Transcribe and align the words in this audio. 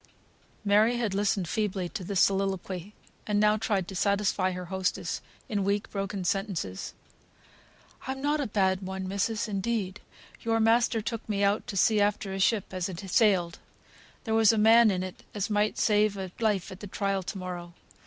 Mary 0.65 0.97
had 0.97 1.13
listened 1.13 1.47
feebly 1.47 1.87
to 1.87 2.03
this 2.03 2.19
soliloquy, 2.21 2.95
and 3.27 3.39
now 3.39 3.55
tried 3.55 3.87
to 3.87 3.95
satisfy 3.95 4.49
her 4.51 4.65
hostess 4.65 5.21
in 5.47 5.63
weak, 5.63 5.91
broken 5.91 6.25
sentences. 6.25 6.95
"I'm 8.07 8.19
not 8.19 8.41
a 8.41 8.47
bad 8.47 8.81
one, 8.81 9.07
missis, 9.07 9.47
indeed. 9.47 10.01
Your 10.41 10.59
master 10.59 11.01
took 11.03 11.29
me 11.29 11.43
out 11.43 11.67
to 11.67 11.77
sea 11.77 12.01
after 12.01 12.33
a 12.33 12.39
ship 12.39 12.73
as 12.73 12.87
had 12.87 12.99
sailed. 13.11 13.59
There 14.23 14.33
was 14.33 14.51
a 14.51 14.57
man 14.57 14.89
in 14.89 15.03
it 15.03 15.21
as 15.35 15.51
might 15.51 15.77
save 15.77 16.17
a 16.17 16.31
life 16.39 16.71
at 16.71 16.79
the 16.79 16.87
trial 16.87 17.21
to 17.21 17.37
morrow. 17.37 17.75